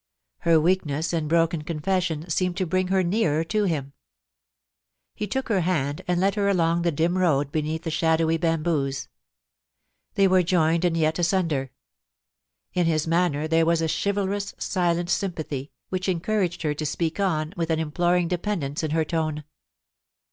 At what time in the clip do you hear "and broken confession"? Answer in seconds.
1.13-2.27